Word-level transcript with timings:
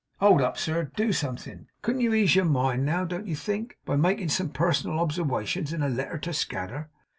Hold 0.19 0.41
up, 0.41 0.57
sir. 0.57 0.89
Do 0.95 1.13
something. 1.13 1.67
Couldn't 1.83 2.01
you 2.01 2.11
ease 2.15 2.35
your 2.35 2.45
mind, 2.45 2.87
now, 2.87 3.05
don't 3.05 3.27
you 3.27 3.35
think, 3.35 3.77
by 3.85 3.97
making 3.97 4.29
some 4.29 4.49
personal 4.49 4.97
obserwations 4.99 5.73
in 5.73 5.83
a 5.83 5.89
letter 5.89 6.17
to 6.17 6.33
Scadder? 6.33 6.89